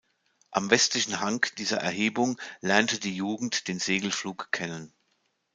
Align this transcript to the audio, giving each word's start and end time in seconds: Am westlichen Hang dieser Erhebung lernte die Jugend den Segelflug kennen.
Am 0.49 0.71
westlichen 0.71 1.19
Hang 1.19 1.45
dieser 1.59 1.77
Erhebung 1.77 2.41
lernte 2.59 2.97
die 2.99 3.15
Jugend 3.15 3.67
den 3.67 3.77
Segelflug 3.77 4.51
kennen. 4.51 4.91